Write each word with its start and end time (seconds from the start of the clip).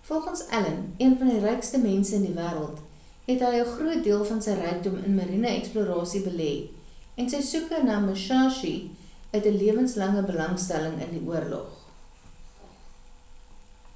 volgens 0.00 0.48
allen 0.54 0.94
een 1.02 1.18
van 1.18 1.28
die 1.32 1.38
rykste 1.42 1.78
mense 1.82 2.14
in 2.16 2.24
die 2.28 2.32
wêreld 2.38 2.80
het 3.28 3.44
'n 3.50 3.68
groot 3.74 4.00
deel 4.08 4.24
van 4.30 4.42
sy 4.46 4.56
rykdom 4.62 4.96
in 5.10 5.14
mariene 5.18 5.52
eksplorasie 5.60 6.22
belê 6.24 6.50
en 7.24 7.30
sy 7.34 7.42
soeke 7.50 7.78
na 7.84 7.98
die 8.00 8.06
musashi 8.08 8.74
uit 9.36 9.46
'n 9.52 9.60
lewenslange 9.62 10.24
belangstelling 10.32 10.98
in 11.08 11.14
die 11.18 11.22
oorlog 11.34 11.78